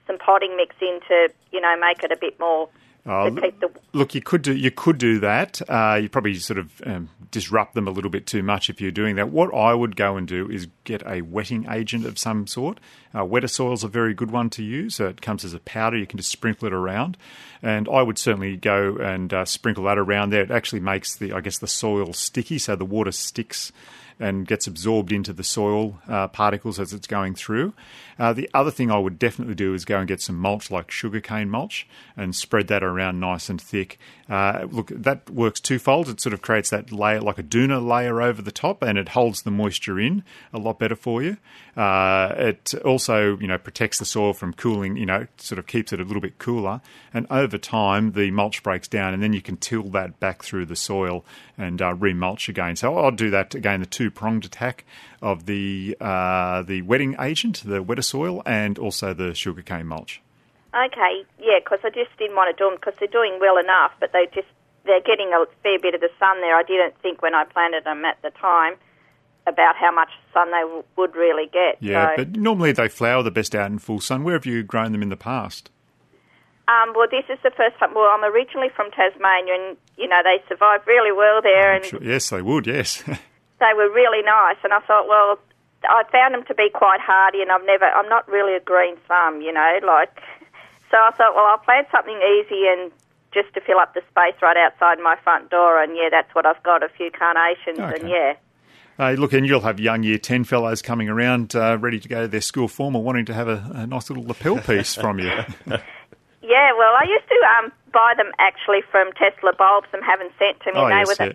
[0.09, 2.69] some potting mix in to you know make it a bit more
[3.31, 5.63] The Look, you could do you could do that.
[5.69, 8.91] Uh, you probably sort of um, disrupt them a little bit too much if you're
[8.91, 9.31] doing that.
[9.31, 12.81] What I would go and do is get a wetting agent of some sort.
[13.15, 14.99] Uh, Wettasoil's a very good one to use.
[14.99, 15.97] It comes as a powder.
[15.97, 17.17] You can just sprinkle it around,
[17.63, 20.43] and I would certainly go and uh, sprinkle that around there.
[20.43, 23.71] It actually makes the I guess the soil sticky, so the water sticks
[24.19, 27.75] and gets absorbed into the soil uh, particles as it's going through.
[28.19, 30.91] Uh, the other thing I would definitely do is go and get some mulch, like
[30.91, 33.99] sugarcane mulch, and spread that around nice and thick.
[34.29, 36.09] Uh, look, that works twofold.
[36.09, 39.11] It sort of creates that layer, like a doona layer over the top, and it
[39.11, 41.37] holds the moisture in a lot better for you.
[41.77, 44.97] Uh, it also, you know, protects the soil from cooling.
[44.97, 46.81] You know, sort of keeps it a little bit cooler,
[47.13, 50.67] and over time the mulch breaks down, and then you can till that back through
[50.67, 51.25] the soil
[51.59, 52.77] and uh, remulch again.
[52.77, 53.81] So I'll do that again.
[53.81, 54.85] The two pronged attack
[55.25, 60.21] of the uh, the wetting agent, the Wettasoil, and also the sugarcane mulch.
[60.75, 63.93] Okay, yeah, because I just didn't want to do them because they're doing well enough,
[64.01, 64.49] but they just
[64.85, 66.55] they're getting a fair bit of the sun there.
[66.57, 68.75] I didn't think when I planted them at the time
[69.47, 71.77] about how much sun they w- would really get.
[71.81, 74.25] Yeah, so, but normally they flower the best out in full sun.
[74.25, 75.71] Where have you grown them in the past?
[76.67, 77.95] um, well, this is the first time.
[77.95, 82.03] Well, I'm originally from Tasmania, and you know they survive really well there, and Sure,
[82.03, 82.67] yes, they would.
[82.67, 83.03] Yes.
[83.65, 84.57] they were really nice.
[84.63, 85.39] And I thought, well,
[85.89, 88.97] I found them to be quite hardy, and I've never, I'm not really a green
[89.09, 90.21] thumb, you know, like.
[90.91, 92.93] So I thought, well, I'll plant something easy and
[93.33, 96.47] just to fill up the space right outside my front door, and yeah, that's what
[96.47, 96.85] I've got.
[96.85, 98.01] A few carnations, Okay.
[98.01, 98.35] and yeah.
[98.97, 102.23] Uh, look, and you'll have young year 10 fellows coming around uh, ready to go
[102.23, 105.33] to their school formal wanting to have a, a nice little lapel piece from you.
[106.45, 110.29] Yeah, well, I used to um, buy them actually from Tesselaar bulbs and have them
[110.39, 110.79] sent to me.
[110.79, 111.33] Oh, they yes, were yeah.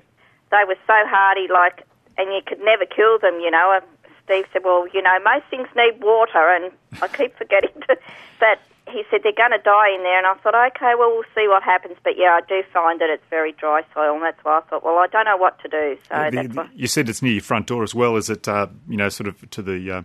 [0.52, 1.82] they were so hardy, like,
[2.20, 3.40] and you could never kill them.
[3.40, 3.80] You know,
[4.26, 7.98] Steve said, "Well, you know, most things need water," and I keep forgetting to.
[8.40, 11.24] But he said they're going to die in there, and I thought, okay, well, we'll
[11.36, 11.96] see what happens.
[12.04, 14.84] But yeah, I do find that it's very dry soil, and that's why I thought,
[14.84, 15.98] well, I don't know what to do.
[16.10, 18.16] So The- the- you said it's near your front door as well.
[18.16, 19.92] Is it, uh, you know, sort of to the.
[19.92, 20.02] Uh,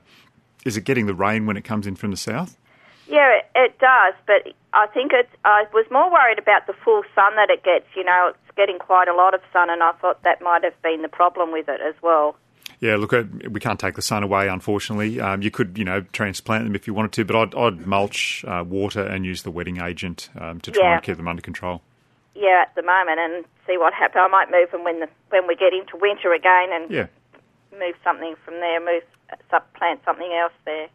[0.65, 2.57] is it getting the rain when it comes in from the south?
[3.07, 5.29] Yeah, it, it does, but I think it's.
[5.45, 7.87] I was more worried about the full sun that it gets.
[7.97, 11.03] You know, getting quite a lot of sun, and I thought that might have been
[11.03, 12.37] the problem with it as well.
[12.81, 15.21] Yeah, look, uh, we can't take the sun away, unfortunately.
[15.21, 18.45] Um, you could, you know, transplant them if you wanted to, but I'd, I'd mulch,
[18.47, 20.95] uh, water, and use the wetting agent um, to try Yeah.
[20.95, 21.83] and keep them under control.
[22.35, 24.21] Yeah, at the moment, and see what happens.
[24.25, 27.07] I might move them when the when we get into winter again, and Yeah.
[27.79, 28.81] move something from there.
[28.81, 29.03] Move
[29.51, 30.89] some, plant something else there.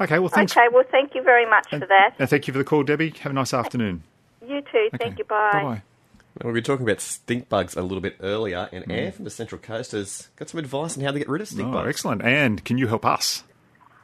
[0.00, 0.56] Okay, well, thanks.
[0.56, 2.14] Okay, well, thank you very much for that.
[2.18, 3.10] And thank you for the call, Debbie.
[3.20, 4.02] Have a nice afternoon.
[4.40, 4.88] You too.
[4.94, 4.96] Okay.
[4.98, 5.24] Thank you.
[5.24, 5.82] Bye-bye.
[6.42, 8.92] Well, we were talking about stink bugs a little bit earlier, and Mm.
[8.98, 11.48] Anne from the Central Coast has got some advice on how to get rid of
[11.48, 11.88] stink Oh, bugs.
[11.88, 12.22] excellent.
[12.22, 13.44] Anne, can you help us?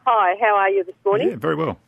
[0.07, 1.31] Hi, how are you this morning?
[1.31, 1.79] Yeah, very well.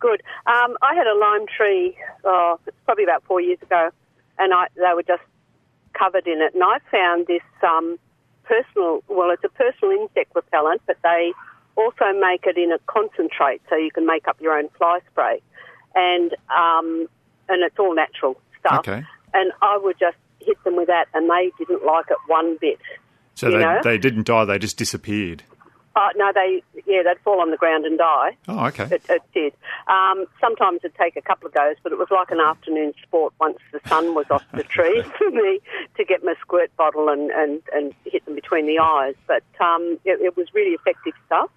[0.00, 0.22] Good.
[0.46, 3.90] Um, I had a lime tree, oh, it's probably about four years ago,
[4.38, 5.22] and I, they were just
[5.94, 6.54] covered in it.
[6.54, 7.98] And I found this um,
[8.44, 11.32] personal, well, it's a personal insect repellent, but they
[11.76, 15.40] also make it in a concentrate, so you can make up your own fly spray,
[15.94, 17.08] and um,
[17.48, 18.80] and it's all natural stuff.
[18.80, 19.04] Okay.
[19.34, 22.78] And I would just hit them with that, and they didn't like it one bit.
[23.34, 23.80] So they, know?
[23.82, 25.42] they didn't die; they just disappeared.
[25.98, 28.36] Uh, no, they yeah, they'd fall on the ground and die.
[28.46, 28.84] Oh, okay.
[28.84, 29.52] It, it did.
[29.88, 33.34] Um, sometimes it'd take a couple of goes, but it was like an afternoon sport
[33.40, 35.60] once the sun was off the tree for me
[35.96, 39.16] to get my squirt bottle and, and, and hit them between the eyes.
[39.26, 41.50] But um, it, it was really effective stuff.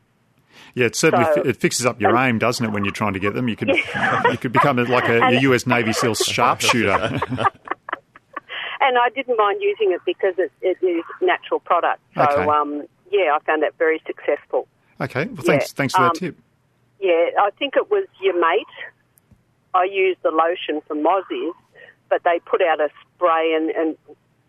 [0.75, 2.71] Yeah, it certainly So- fi- it fixes up your aim, doesn't it?
[2.71, 3.69] When you're trying to get them, you could
[4.31, 5.65] you could become like a, a U.S.
[5.67, 7.19] Navy SEAL sharpshooter.
[8.83, 12.01] And I didn't mind using it because it, it is natural product.
[12.15, 12.49] So Okay.
[12.49, 14.67] um, yeah, I found that very successful.
[14.99, 16.35] okay, well, thanks Yeah, thanks for that um, tip.
[16.99, 18.65] Yeah, I think it was your mate.
[19.75, 21.53] I used the lotion from Mozzies,
[22.09, 23.97] but they put out a spray and, and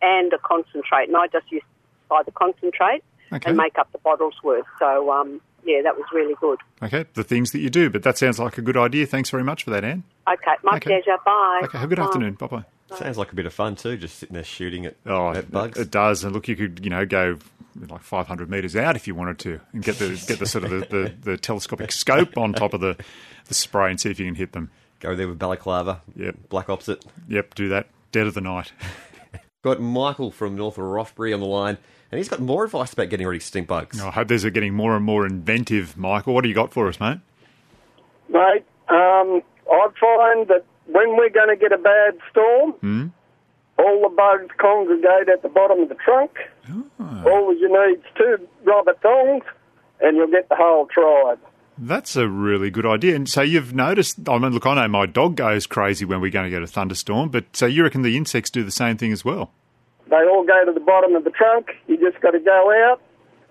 [0.00, 3.50] and a concentrate, and I just used to buy the concentrate Okay.
[3.50, 4.64] and make up the bottles worth.
[4.78, 6.58] So um, yeah, that was really good.
[6.82, 9.06] Okay, the things that you do, but that sounds like a good idea.
[9.06, 10.02] Thanks very much for that, Anne.
[10.28, 10.90] Okay, my Okay.
[10.90, 11.16] pleasure.
[11.24, 11.60] Bye.
[11.64, 12.04] Okay, have a good Bye.
[12.04, 12.34] afternoon.
[12.34, 12.64] Bye bye.
[12.96, 15.78] Sounds like a bit of fun too, just sitting there shooting at, Oh, at bugs.
[15.78, 17.38] It does, and look, you could you know go
[17.88, 20.70] like 500 metres out if you wanted to, and get the get the sort of
[20.70, 22.96] the, the, the telescopic scope on top of the,
[23.48, 24.70] the spray and see if you can hit them.
[25.00, 26.02] Go there with balaclava.
[26.16, 26.36] Yep.
[26.50, 27.02] Black ops it.
[27.28, 27.86] Yep, do that.
[28.12, 28.72] Dead of the night.
[29.62, 31.78] Got Michael from North of Rothbury on the line,
[32.12, 34.00] and he's got more advice about getting rid of stink bugs.
[34.00, 36.34] I hope these are getting more and more inventive, Michael.
[36.34, 37.18] What do you got for us, mate?
[38.28, 43.06] Mate, um, I find that when we're going to get a bad storm, Hmm?
[43.78, 46.30] all the bugs congregate at the bottom of the trunk.
[47.00, 47.24] Ah.
[47.24, 49.44] All you need is two rubber thongs,
[50.00, 51.38] and you'll get the whole tribe.
[51.78, 53.16] That's a really good idea.
[53.16, 56.30] And so you've noticed, I mean, look, I know my dog goes crazy when we're
[56.30, 59.10] going to get a thunderstorm, but so you reckon the insects do the same thing
[59.10, 59.50] as well?
[60.12, 61.70] They all go to the bottom of the trunk.
[61.86, 63.00] You just got to go out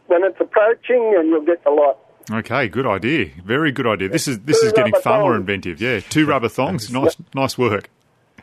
[0.05, 1.97] when it's approaching, and you'll get the lot.
[2.29, 3.31] Okay, good idea.
[3.43, 4.09] Very good idea.
[4.09, 5.81] This is this Two is getting far more inventive.
[5.81, 6.91] Yeah, two rubber thongs.
[6.91, 7.89] Nice, nice work.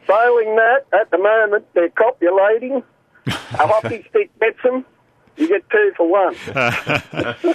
[0.05, 2.83] Failing that, at the moment, they're copulating.
[3.27, 4.85] a hockey stick gets them.
[5.37, 6.35] You get two for one.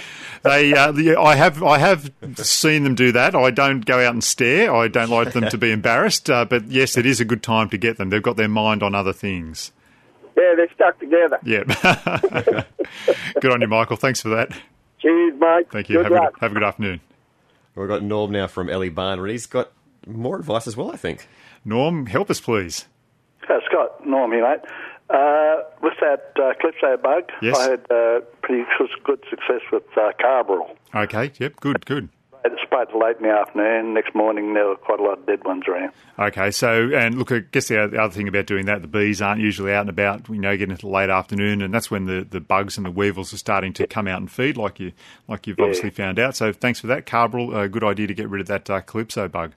[0.44, 3.34] They, uh, the, I have, I have seen them do that.
[3.34, 4.74] I don't go out and stare.
[4.74, 6.28] I don't like them to be embarrassed.
[6.28, 8.10] Uh, but yes, it is a good time to get them.
[8.10, 9.72] They've got their mind on other things.
[10.36, 11.38] Yeah, they're stuck together.
[11.44, 11.64] Yeah.
[13.40, 13.96] good on you, Michael.
[13.96, 14.50] Thanks for that.
[15.00, 15.70] Cheers, mate.
[15.70, 15.96] Thank you.
[15.96, 16.28] Good have, luck.
[16.28, 17.00] A good, have a good afternoon.
[17.74, 19.70] We've got Norm now from Eleebana, and he's got
[20.06, 21.26] more advice as well, I think.
[21.64, 22.86] Norm, help us, please.
[23.48, 24.60] Uh, Scott, Norm here, mate.
[25.10, 27.58] Uh, with that uh, Calypso bug, Yes.
[27.58, 30.74] I had uh, pretty good- good success with uh, Carbaryl.
[30.94, 31.32] Okay.
[31.38, 31.56] Yep.
[31.60, 31.84] Good.
[31.86, 32.08] Good.
[32.44, 33.94] I sprayed late in the afternoon.
[33.94, 35.92] Next morning, there were quite a lot of dead ones around.
[36.18, 39.40] Okay, so and look, I guess the other thing about doing that, the bees aren't
[39.40, 40.28] usually out and about.
[40.28, 42.90] You know, getting into the late afternoon, and that's when the, the bugs and the
[42.90, 44.92] weevils are starting to come out and feed, like you
[45.26, 46.36] like you've obviously found out.
[46.36, 47.64] So thanks for that, Carbaryl.
[47.64, 49.52] A good idea to get rid of that uh, calypso bug.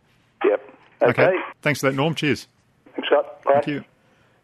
[0.46, 0.70] Yep.
[1.02, 1.34] Okay.
[1.62, 2.16] thanks for that, Norm.
[2.16, 2.48] Cheers.
[2.96, 3.44] Thanks, Scott.
[3.44, 3.52] Bye.
[3.54, 3.84] Thank you.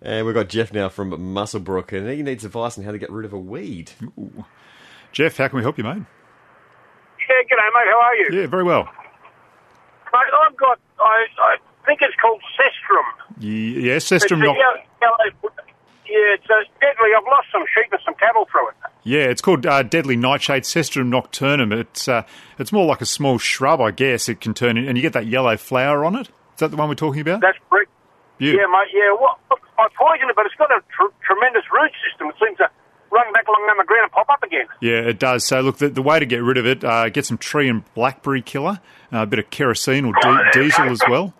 [0.01, 3.10] And we've got Jeff now from Muswellbrook, and he needs advice on how to get
[3.10, 3.91] rid of a weed.
[5.13, 6.03] Jeff, how can we help you, mate?
[7.47, 7.89] G'day, mate.
[7.91, 8.41] How are you?
[8.41, 8.84] Yeah, very well.
[10.13, 13.41] Mate, I've got, I, I think it's called Cestrum.
[13.43, 14.41] Ye- Yeah, It's yellow,
[15.01, 15.17] yellow,
[16.06, 17.10] yeah, it's uh, deadly.
[17.17, 18.75] I've lost some sheep and some cattle through it.
[19.03, 21.71] Yeah, it's called uh, deadly nightshade Cestrum nocturnum.
[21.73, 22.23] It's uh,
[22.60, 24.29] it's more like a small shrub, I guess.
[24.29, 26.27] It can turn, in, and you get that yellow flower on it.
[26.27, 27.41] Is that the one we're talking about?
[27.41, 27.89] That's correct.
[28.38, 28.51] Yeah.
[28.53, 28.93] Yeah, mate.
[28.93, 29.39] Yeah, well,
[29.79, 32.27] I poisoned it, but it's got a tr- tremendous root system.
[32.29, 32.69] It seems to
[33.13, 34.65] run back along the ground and pop up again.
[34.82, 35.45] Yeah, it does.
[35.45, 37.84] So, look, the, the way to get rid of it, uh, get some tree and
[37.93, 38.80] blackberry killer,
[39.13, 41.34] uh, a bit of kerosene or di- diesel as well.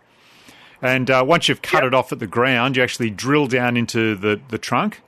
[0.82, 4.16] And uh, once you've cut it off at the ground, you actually drill down into
[4.16, 5.02] the, the trunk.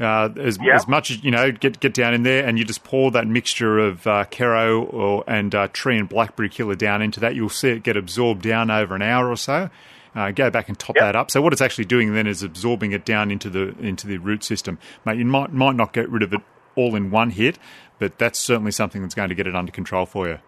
[0.00, 0.74] Uh, as, Yeah.
[0.74, 3.28] as much as you know, get get down in there, and you just pour that
[3.28, 7.36] mixture of uh, Kero or and uh, tree and blackberry killer down into that.
[7.36, 9.70] You'll see it get absorbed down over an hour or so.
[10.14, 11.30] Uh, go back and top that up.
[11.30, 14.44] So what it's actually doing then is absorbing it down into the into the root
[14.44, 14.78] system.
[15.04, 16.40] Mate, you might might not get rid of it
[16.76, 17.58] all in one hit,
[17.98, 20.38] but that's certainly something that's going to get it under control for you.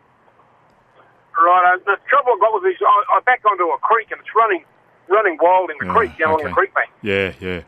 [1.36, 1.74] Right.
[1.74, 4.30] Uh, the trouble I've got with this, I, I back onto a creek and it's
[4.34, 4.64] running,
[5.08, 6.44] running wild in the creek, down okay.
[6.44, 6.90] the creek bank.
[7.02, 7.62] Yeah, yeah.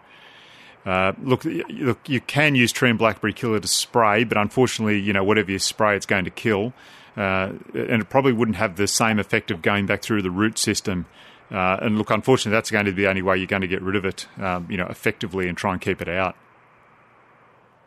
[0.86, 5.12] Uh, look, look, you can use tree and blackberry killer to spray, but unfortunately, you
[5.12, 6.72] know, whatever you spray, it's going to kill,
[7.16, 10.58] uh, and it probably wouldn't have the same effect of going back through the root
[10.58, 11.04] system.
[11.50, 13.80] Uh, and look, unfortunately, that's going to be the only way you're going to get
[13.82, 16.36] rid of it, um, you know, effectively, and try and keep it out.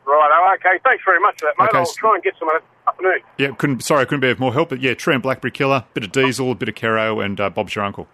[0.06, 0.30] Right.
[0.34, 0.80] Oh, okay.
[0.84, 1.70] Thanks very much for that, mate.
[1.70, 3.20] Okay, I'll try and get some of that afternoon.
[3.38, 3.84] Yeah, couldn't.
[3.84, 4.70] Sorry, I couldn't be of more help.
[4.70, 7.40] But yeah, tree and blackberry killer, a bit of diesel, a bit of Kero, and
[7.40, 8.08] uh, Bob's your uncle.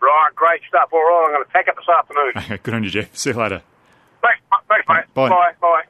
[0.00, 0.30] Right.
[0.34, 0.88] Great stuff.
[0.92, 1.24] All right.
[1.26, 2.32] I'm going to tack it this afternoon.
[2.36, 3.14] Okay, good on you, Jeff.
[3.16, 3.62] See you later.
[4.22, 4.60] thanks, mate.
[4.68, 5.14] thanks, mate.
[5.14, 5.28] Bye.
[5.28, 5.52] Bye.
[5.60, 5.82] Bye.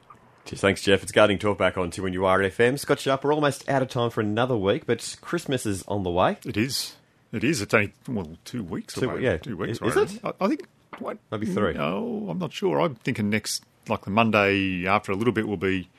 [0.45, 0.61] Cheers.
[0.61, 1.03] Thanks, Jeff.
[1.03, 2.79] It's Gardening Talk back on 2NURFM.
[2.79, 3.23] Scott up.
[3.23, 6.37] we're almost out of time for another week, but Christmas is on the way.
[6.43, 6.95] It is.
[7.31, 7.61] It is.
[7.61, 9.21] It's only well two weeks Two- away.
[9.23, 9.37] yeah.
[9.37, 9.79] two weeks.
[9.81, 10.19] Is I it?
[10.23, 10.67] I, I think.
[10.99, 11.17] What?
[11.31, 11.73] Maybe three.
[11.73, 12.81] No, I'm not sure.
[12.81, 15.89] I'm thinking next, like the Monday after a little bit, will be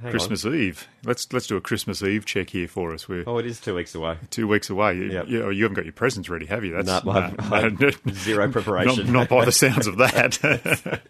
[0.00, 0.88] Hang Christmas Eve.
[1.04, 3.06] Let's let's do a Christmas Eve check here for us.
[3.08, 3.24] We're.
[3.26, 4.16] Oh, it is two weeks away.
[4.30, 4.96] two weeks away.
[4.96, 5.28] You, Yep.
[5.28, 6.82] you, oh, you haven't got your presents ready, have you?
[6.82, 9.04] That's No, I've- I've zero preparation.
[9.12, 10.38] Not, not by the sounds of that.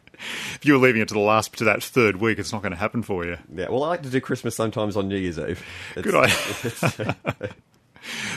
[0.55, 2.73] if you were leaving it to the last to that third week, it's not going
[2.73, 3.37] to happen for you.
[3.55, 5.65] Yeah, well, I like to do Christmas sometimes on New Year's Eve.
[5.97, 7.17] It's- Good idea.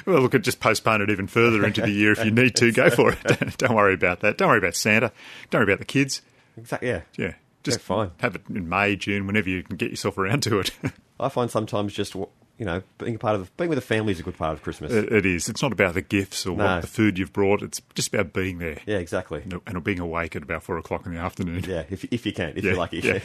[0.06, 2.72] Well, look, just postpone it even further into the year if you need to.
[2.72, 3.58] Go for it.
[3.58, 4.38] Don't worry about that.
[4.38, 5.12] Don't worry about Santa.
[5.50, 6.22] Don't worry about the kids.
[6.58, 7.02] Exactly, yeah.
[7.18, 8.12] Yeah, just Yeah, fine.
[8.20, 10.72] Have it in May, June, whenever you can get yourself around to it.
[11.20, 12.28] I find sometimes just, you
[12.60, 14.92] know, being a part of, being with a family is a good part of Christmas.
[14.94, 15.50] It- it is.
[15.50, 16.66] It's not about the gifts or No.
[16.66, 17.62] what the food you've brought.
[17.64, 19.42] It's just about being there yeah, exactly.
[19.44, 21.64] and, and being awake at about four o'clock in the afternoon.
[21.68, 23.00] Yeah, if, if you can, if Yeah, you're lucky.
[23.00, 23.20] yeah.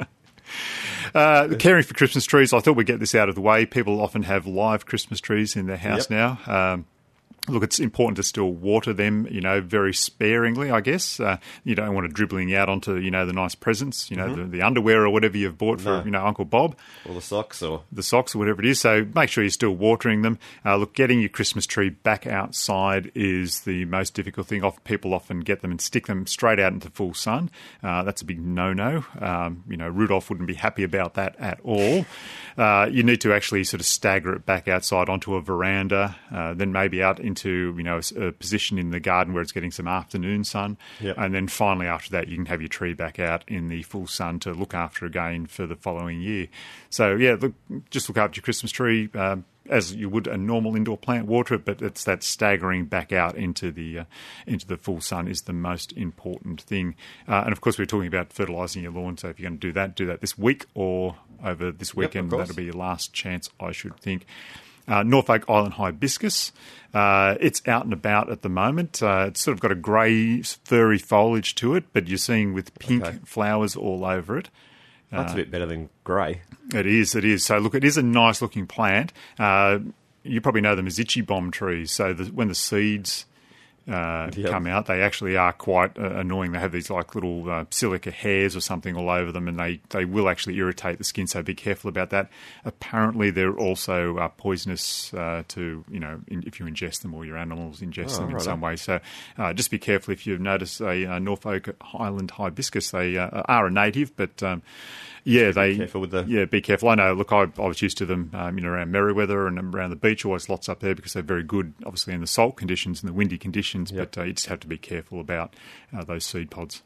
[1.14, 3.66] Uh, caring for Christmas trees, I thought we'd get this out of the way.
[3.66, 6.38] People often have live Christmas trees in their house Yep.
[6.46, 6.72] now.
[6.74, 6.86] Um,
[7.46, 11.20] Look, it's important to still water them, you know, very sparingly, I guess.
[11.20, 14.34] Uh, you don't want it dribbling out onto, you know, the nice presents, you know,
[14.34, 15.98] the, the underwear or whatever you've bought for, Mm-hmm.
[15.98, 16.04] No.
[16.06, 16.74] you know, Uncle Bob
[17.06, 18.80] Or the socks, or the socks or whatever it is.
[18.80, 20.38] So make sure you're still watering them.
[20.64, 24.64] Uh, look, getting your Christmas tree back outside is the most difficult thing.
[24.64, 27.50] Often people often get them and stick them straight out into full sun.
[27.82, 29.04] Uh, that's a big no-no.
[29.20, 32.06] Um, you know, Rudolph wouldn't be happy about that at all.
[32.56, 36.54] Uh, you need to actually sort of stagger it back outside onto a veranda, uh,
[36.54, 39.70] then maybe out into you know a a position in the garden where it's getting
[39.72, 41.16] some afternoon sun, Yep.
[41.18, 44.06] and then finally after that you can have your tree back out in the full
[44.06, 46.48] sun to look after again for the following year.
[46.90, 47.54] So yeah, look,
[47.90, 49.10] just look after your Christmas tree.
[49.14, 53.12] Um, as you would a normal indoor plant, water it, but it's that staggering back
[53.12, 54.04] out into the uh,
[54.46, 56.94] into the full sun is the most important thing.
[57.26, 59.16] Uh, and of course, we're talking about fertilising your lawn.
[59.16, 62.28] So if you're going to do that, do that this week or over this weekend.
[62.30, 62.48] course.
[62.48, 64.26] That'll be your last chance, I should think.
[64.86, 66.52] Uh, Norfolk Island hibiscus.
[66.92, 69.02] Uh, it's out and about at the moment.
[69.02, 72.78] Uh, it's sort of got a grey, furry foliage to it, but you're seeing with
[72.78, 73.18] pink Okay.
[73.24, 74.50] flowers all over it.
[75.10, 76.42] that's a bit better than grey.
[76.74, 77.44] It is, it is.
[77.44, 79.12] So look, it is a nice looking plant.
[79.38, 79.78] Uh,
[80.22, 81.90] you probably know them as itchy bomb trees.
[81.92, 83.26] So the, when the seeds
[83.88, 84.50] uh, Yep.
[84.50, 86.52] come out, they actually are quite uh, annoying.
[86.52, 89.80] They have these like little uh, silica hairs or something all over them, and they,
[89.90, 91.26] they will actually irritate the skin.
[91.26, 92.30] So be careful about that.
[92.64, 97.24] Apparently, they're also uh, poisonous uh, to you know in, if you ingest them or
[97.24, 98.76] your animals ingest Oh, them in right some way.
[98.76, 99.00] So
[99.38, 102.90] uh, just be careful if you notice a Norfolk Island hibiscus.
[102.90, 104.62] They uh, are a native, but um,
[105.24, 106.88] yeah, they careful with the- yeah, be careful.
[106.90, 107.14] I know.
[107.14, 109.96] Look, I, I was used to them, um, you know, around Merewether and around the
[109.96, 110.24] beach.
[110.24, 113.14] Always lots up there because they're very good, obviously in the salt conditions and the
[113.14, 113.90] windy conditions.
[113.90, 114.12] Yep.
[114.12, 115.54] But uh, you just have to be careful about
[115.96, 116.82] uh, those seed pods.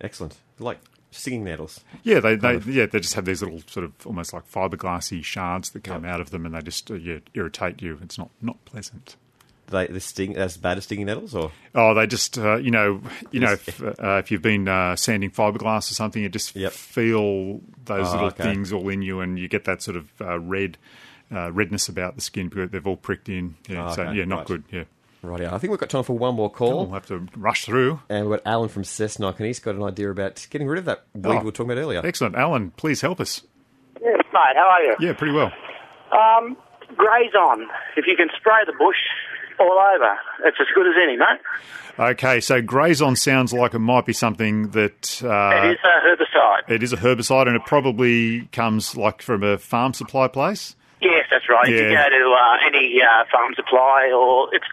[0.00, 0.38] Excellent.
[0.58, 0.78] Like
[1.10, 1.80] singing nettles.
[2.04, 5.70] Yeah, they, they yeah they just have these little sort of almost like fiberglassy shards
[5.70, 7.98] that come out of them, and they just uh, yeah, irritate you.
[8.02, 9.16] It's not not pleasant.
[9.70, 13.00] They the sting as bad as stinging nettles, or Oh, they just uh, you know
[13.30, 16.72] you know if, uh, if you've been uh, sanding fiberglass or something, you just Yep.
[16.72, 18.42] feel those Oh, little okay.
[18.44, 20.76] things all in you, and you get that sort of uh, red
[21.32, 23.54] uh, redness about the skin because they've all pricked in.
[23.68, 24.46] Yeah, Oh, so okay, yeah, not right.
[24.48, 24.64] good.
[24.72, 24.84] Yeah,
[25.22, 25.40] right?
[25.42, 26.86] Yeah, I think we've got time for one more call.
[26.86, 28.00] we'll have to rush through.
[28.08, 30.84] And we've got Alan from Cessnock, and he's got an idea about getting rid of
[30.86, 31.38] that weed Oh.
[31.38, 32.00] we were talking about earlier.
[32.04, 32.72] Excellent, Alan.
[32.72, 33.42] Please help us.
[34.02, 34.56] Yes, mate.
[34.56, 34.96] How are you?
[34.98, 35.52] Yeah, pretty well.
[36.10, 36.56] Um,
[36.96, 37.68] Grazon.
[37.96, 38.96] If you can spray the bush
[39.60, 41.40] all over, it's as good as any, mate.
[41.98, 46.70] Okay, so Grazon sounds like it might be something that uh, it is a herbicide.
[46.70, 50.76] it is a herbicide, and it probably comes like from a farm supply place.
[51.02, 51.68] Yes, that's right.
[51.68, 52.08] If you Yeah.
[52.08, 54.64] go to uh, any uh, farm supply or it's,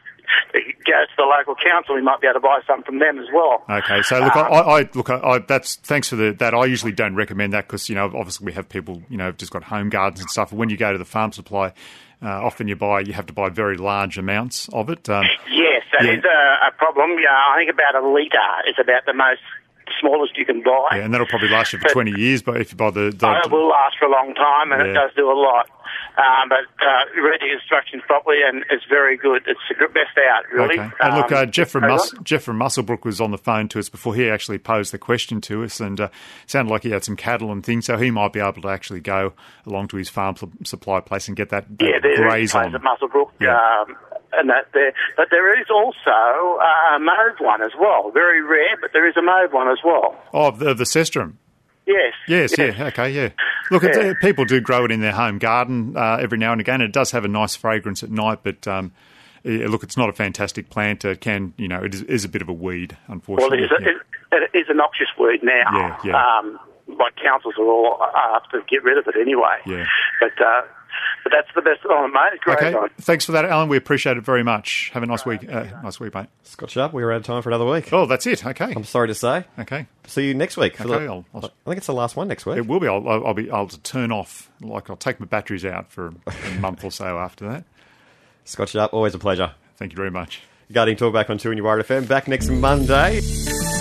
[0.54, 3.18] it goes to the local council, you might be able to buy some from them
[3.18, 3.64] as well.
[3.70, 6.54] Okay, so look, I, I I- look, I, I, that's thanks for the, that.
[6.54, 9.38] I usually don't recommend that because you know obviously we have people you know who've
[9.38, 10.52] just got home gardens and stuff.
[10.54, 11.72] When you go to the farm supply,
[12.22, 15.08] often you buy you have to buy very large amounts of it.
[15.10, 16.14] Um, Yes, that Yeah.
[16.14, 17.12] is a, a problem.
[17.22, 19.42] Yeah, I think about a litre is about the most
[20.02, 20.98] smallest you can buy.
[20.98, 22.42] yeah, and that'll probably last you for But- twenty years.
[22.42, 24.82] But if you buy the, the Oh, it will last for a long time, and
[24.82, 24.92] Yeah.
[24.92, 25.70] it does do a lot.
[26.18, 29.44] Um, but uh, read the instructions properly, and it's very good.
[29.46, 30.80] It's the best out, really.
[30.80, 30.90] Okay.
[31.00, 33.78] And look, Um, uh, Jeff from Mus- Jeff from Muswellbrook was on the phone to
[33.80, 36.10] us before he actually posed the question to us, and uh,
[36.48, 39.00] sounded like he had some cattle and things, so he might be able to actually
[39.00, 39.34] go
[39.68, 42.74] along to his farm pl- supply place and get that, that yeah, there is Grazon.
[42.74, 43.54] at Muswellbrook, Yeah.
[43.56, 43.96] um,
[44.34, 44.94] and that there.
[45.18, 46.10] But there is also
[46.60, 48.10] uh, a mauve one as well.
[48.12, 50.16] Very rare, but there is a mauve one as well.
[50.34, 51.34] Oh, the, the cestrum.
[51.86, 52.14] Yes.
[52.28, 53.30] Yes, yeah, okay, yeah.
[53.72, 53.90] Look, Yeah.
[53.90, 56.82] uh, people do grow it in their home garden uh, every now and again.
[56.82, 58.92] It does have a nice fragrance at night, but um,
[59.44, 61.04] yeah, look, it's not a fantastic plant.
[61.06, 63.60] It can, you know, it is, is a bit of a weed, Well, unfortunately.
[63.60, 64.38] it is, a, yeah.
[64.40, 65.64] it, it is a noxious weed now.
[65.74, 66.38] Yeah, yeah.
[66.40, 66.60] Um,
[66.98, 68.02] like councils are all
[68.36, 69.58] after to get rid of it anyway.
[69.66, 69.86] Yeah.
[70.22, 70.62] But uh,
[71.24, 72.42] but that's the best on it, mate.
[72.42, 72.90] Great Okay, on.
[73.02, 73.68] thanks for that, Alan.
[73.70, 74.92] We appreciate it very much.
[74.94, 75.48] Have a nice week.
[75.50, 76.28] Uh, nice week, mate.
[76.44, 77.92] Scott Sharp, we're out of time for another week.
[77.92, 78.46] Oh, that's it.
[78.46, 78.74] Okay.
[78.76, 79.46] I'm sorry to say.
[79.60, 79.88] Okay.
[80.06, 80.80] See you next week.
[80.80, 82.58] Okay, the- I'll- I'll- I think it's the last one next week.
[82.58, 82.88] It will be.
[82.88, 83.50] I'll, I'll I'll be.
[83.52, 84.50] I'll turn off.
[84.62, 87.64] Like I'll take my batteries out for a month or so after that.
[88.46, 89.52] Scott Sharp, always a pleasure.
[89.78, 90.42] Thank you very much.
[90.72, 92.08] Gardening Talk back on 2 FM.
[92.10, 93.22] Back next Monday.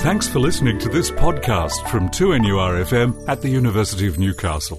[0.03, 4.79] Thanks for listening to this podcast from 2NURFM at the University of Newcastle.